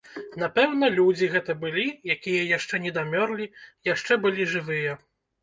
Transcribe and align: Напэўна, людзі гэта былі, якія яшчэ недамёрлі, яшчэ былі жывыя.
Напэўна, 0.43 0.87
людзі 0.99 1.29
гэта 1.33 1.55
былі, 1.63 1.83
якія 2.15 2.47
яшчэ 2.57 2.81
недамёрлі, 2.87 3.47
яшчэ 3.93 4.21
былі 4.27 4.51
жывыя. 4.57 4.99